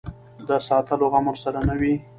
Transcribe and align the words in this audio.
د 0.47 0.49
ساتلو 0.67 1.05
غم 1.11 1.25
ورسره 1.29 1.59
نه 1.69 1.75
وي. 1.79 1.93